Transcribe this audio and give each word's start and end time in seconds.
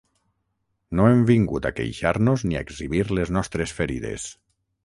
No 0.99 1.05
hem 1.09 1.21
vingut 1.31 1.67
a 1.69 1.73
queixar-nos 1.81 2.47
ni 2.49 2.59
a 2.61 2.65
exhibir 2.69 3.05
les 3.19 3.37
nostres 3.39 3.79
ferides. 3.83 4.27